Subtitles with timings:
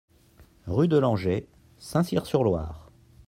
[0.65, 1.45] Rue de Langeais,
[1.77, 2.89] Saint-Cyr-sur-Loire